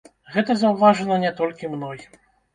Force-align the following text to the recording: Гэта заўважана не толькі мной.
Гэта 0.35 0.55
заўважана 0.61 1.19
не 1.25 1.31
толькі 1.43 1.71
мной. 1.77 2.05